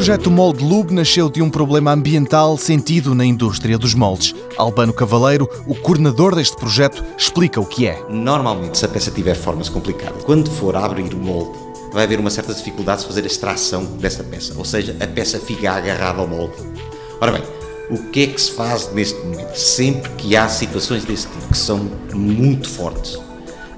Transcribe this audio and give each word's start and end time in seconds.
projeto 0.00 0.30
Mold 0.30 0.64
Lube 0.64 0.94
nasceu 0.94 1.28
de 1.28 1.42
um 1.42 1.50
problema 1.50 1.92
ambiental 1.92 2.56
sentido 2.56 3.14
na 3.14 3.22
indústria 3.22 3.76
dos 3.76 3.92
moldes. 3.92 4.34
Albano 4.56 4.94
Cavaleiro, 4.94 5.46
o 5.66 5.74
coordenador 5.74 6.34
deste 6.34 6.56
projeto, 6.56 7.04
explica 7.18 7.60
o 7.60 7.66
que 7.66 7.86
é. 7.86 8.02
Normalmente, 8.08 8.78
se 8.78 8.84
a 8.86 8.88
peça 8.88 9.10
tiver 9.10 9.34
formas 9.34 9.68
complicadas, 9.68 10.24
quando 10.24 10.50
for 10.50 10.74
abrir 10.74 11.12
o 11.12 11.18
molde, 11.18 11.50
vai 11.92 12.04
haver 12.04 12.18
uma 12.18 12.30
certa 12.30 12.54
dificuldade 12.54 13.02
de 13.02 13.08
fazer 13.08 13.24
a 13.24 13.26
extração 13.26 13.84
dessa 13.98 14.24
peça, 14.24 14.54
ou 14.56 14.64
seja, 14.64 14.96
a 14.98 15.06
peça 15.06 15.38
fica 15.38 15.70
agarrada 15.70 16.22
ao 16.22 16.26
molde. 16.26 16.54
Ora 17.20 17.32
bem, 17.32 17.42
o 17.90 18.10
que 18.10 18.22
é 18.22 18.26
que 18.28 18.40
se 18.40 18.52
faz 18.52 18.90
neste 18.94 19.20
momento? 19.22 19.54
Sempre 19.54 20.10
que 20.12 20.34
há 20.34 20.48
situações 20.48 21.04
desse 21.04 21.26
tipo 21.26 21.46
que 21.48 21.58
são 21.58 21.90
muito 22.14 22.70
fortes, 22.70 23.18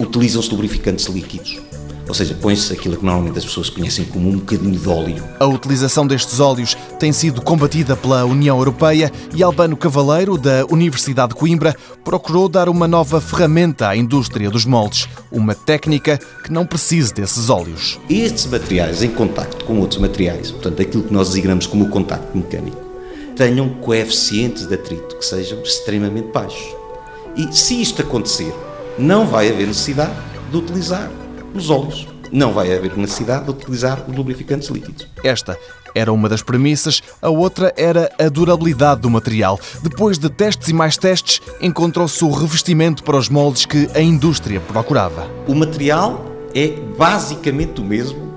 utilizam-se 0.00 0.50
lubrificantes 0.50 1.06
líquidos 1.06 1.60
ou 2.08 2.14
seja, 2.14 2.34
põe-se 2.34 2.72
aquilo 2.72 2.96
que 2.96 3.04
normalmente 3.04 3.38
as 3.38 3.44
pessoas 3.44 3.68
conhecem 3.68 4.06
como 4.06 4.28
um 4.28 4.38
bocadinho 4.38 4.78
de 4.78 4.88
óleo. 4.88 5.22
A 5.38 5.46
utilização 5.46 6.06
destes 6.06 6.40
óleos 6.40 6.76
tem 6.98 7.12
sido 7.12 7.42
combatida 7.42 7.94
pela 7.94 8.24
União 8.24 8.56
Europeia 8.56 9.12
e 9.34 9.42
Albano 9.42 9.76
Cavaleiro, 9.76 10.38
da 10.38 10.64
Universidade 10.70 11.30
de 11.30 11.34
Coimbra, 11.34 11.76
procurou 12.02 12.48
dar 12.48 12.68
uma 12.68 12.88
nova 12.88 13.20
ferramenta 13.20 13.88
à 13.88 13.96
indústria 13.96 14.50
dos 14.50 14.64
moldes, 14.64 15.06
uma 15.30 15.54
técnica 15.54 16.18
que 16.42 16.50
não 16.50 16.64
precise 16.64 17.12
desses 17.12 17.50
óleos. 17.50 18.00
Estes 18.08 18.46
materiais, 18.46 19.02
em 19.02 19.10
contacto 19.10 19.64
com 19.66 19.78
outros 19.78 20.00
materiais, 20.00 20.50
portanto, 20.50 20.80
aquilo 20.80 21.02
que 21.02 21.12
nós 21.12 21.28
designamos 21.28 21.66
como 21.66 21.84
o 21.84 21.90
contacto 21.90 22.36
mecânico, 22.36 22.88
tenham 23.36 23.68
coeficientes 23.68 24.66
de 24.66 24.74
atrito 24.74 25.16
que 25.16 25.24
sejam 25.24 25.60
extremamente 25.60 26.32
baixos. 26.32 26.74
E 27.36 27.52
se 27.52 27.80
isto 27.80 28.02
acontecer, 28.02 28.52
não 28.98 29.26
vai 29.26 29.48
haver 29.48 29.66
necessidade 29.66 30.12
de 30.50 30.56
utilizar 30.56 31.08
os 31.54 31.70
óleos. 31.70 32.06
Não 32.30 32.52
vai 32.52 32.74
haver 32.74 32.96
necessidade 32.96 33.44
de 33.44 33.50
utilizar 33.50 34.04
os 34.08 34.14
lubrificantes 34.14 34.68
líquidos. 34.68 35.06
Esta 35.24 35.58
era 35.94 36.12
uma 36.12 36.28
das 36.28 36.42
premissas, 36.42 37.02
a 37.20 37.30
outra 37.30 37.72
era 37.76 38.12
a 38.18 38.28
durabilidade 38.28 39.00
do 39.00 39.10
material. 39.10 39.58
Depois 39.82 40.18
de 40.18 40.28
testes 40.28 40.68
e 40.68 40.72
mais 40.72 40.96
testes, 40.96 41.40
encontrou-se 41.60 42.22
o 42.24 42.30
revestimento 42.30 43.02
para 43.02 43.16
os 43.16 43.28
moldes 43.28 43.66
que 43.66 43.88
a 43.94 44.00
indústria 44.00 44.60
procurava. 44.60 45.28
O 45.46 45.54
material 45.54 46.24
é 46.54 46.68
basicamente 46.96 47.80
o 47.80 47.84
mesmo 47.84 48.28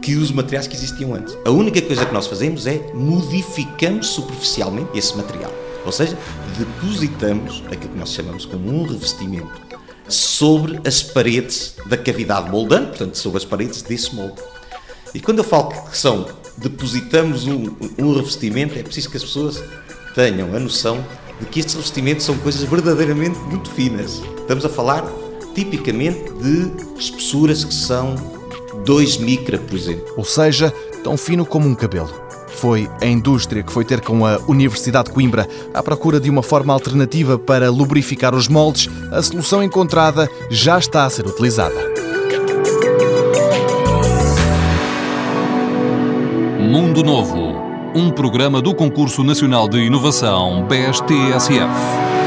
que 0.00 0.14
os 0.14 0.30
materiais 0.32 0.66
que 0.66 0.74
existiam 0.74 1.14
antes. 1.14 1.36
A 1.44 1.50
única 1.50 1.82
coisa 1.82 2.06
que 2.06 2.14
nós 2.14 2.26
fazemos 2.26 2.66
é 2.66 2.80
modificamos 2.94 4.08
superficialmente 4.08 4.96
esse 4.98 5.16
material. 5.16 5.52
Ou 5.84 5.92
seja, 5.92 6.16
depositamos 6.56 7.62
aquilo 7.70 7.92
que 7.92 7.98
nós 7.98 8.12
chamamos 8.12 8.44
como 8.44 8.68
um 8.68 8.86
revestimento 8.86 9.67
sobre 10.08 10.80
as 10.86 11.02
paredes 11.02 11.74
da 11.86 11.96
cavidade 11.96 12.50
moldante, 12.50 12.88
portanto, 12.88 13.16
sobre 13.16 13.38
as 13.38 13.44
paredes 13.44 13.82
desse 13.82 14.14
molde. 14.14 14.40
E 15.14 15.20
quando 15.20 15.38
eu 15.38 15.44
falo 15.44 15.68
que 15.68 15.96
são 15.96 16.26
depositamos 16.56 17.46
um, 17.46 17.74
um 17.98 18.14
revestimento, 18.14 18.78
é 18.78 18.82
preciso 18.82 19.10
que 19.10 19.16
as 19.16 19.22
pessoas 19.22 19.62
tenham 20.14 20.54
a 20.54 20.58
noção 20.58 21.04
de 21.40 21.46
que 21.46 21.60
estes 21.60 21.74
revestimentos 21.74 22.24
são 22.24 22.36
coisas 22.38 22.62
verdadeiramente 22.62 23.38
muito 23.40 23.70
finas. 23.70 24.20
Estamos 24.40 24.64
a 24.64 24.68
falar 24.68 25.04
tipicamente 25.54 26.32
de 26.34 26.98
espessuras 26.98 27.64
que 27.64 27.74
são 27.74 28.14
2 28.84 29.18
micra, 29.18 29.58
por 29.58 29.76
exemplo. 29.76 30.14
Ou 30.16 30.24
seja, 30.24 30.72
tão 31.04 31.16
fino 31.16 31.46
como 31.46 31.68
um 31.68 31.74
cabelo. 31.74 32.12
Foi 32.58 32.90
a 33.00 33.06
indústria 33.06 33.62
que 33.62 33.72
foi 33.72 33.84
ter 33.84 34.00
com 34.00 34.26
a 34.26 34.38
Universidade 34.48 35.08
de 35.08 35.14
Coimbra 35.14 35.48
à 35.72 35.80
procura 35.80 36.18
de 36.18 36.28
uma 36.28 36.42
forma 36.42 36.72
alternativa 36.72 37.38
para 37.38 37.70
lubrificar 37.70 38.34
os 38.34 38.48
moldes. 38.48 38.88
A 39.12 39.22
solução 39.22 39.62
encontrada 39.62 40.28
já 40.50 40.76
está 40.76 41.04
a 41.04 41.10
ser 41.10 41.24
utilizada. 41.24 41.76
Mundo 46.58 47.04
Novo, 47.04 47.54
um 47.94 48.10
programa 48.10 48.60
do 48.60 48.74
Concurso 48.74 49.22
Nacional 49.22 49.68
de 49.68 49.78
Inovação 49.78 50.66
BSTSF. 50.66 52.17